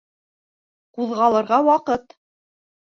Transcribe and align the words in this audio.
Ҡуҙғалырға 0.99 1.61
ваҡыт. 1.71 2.21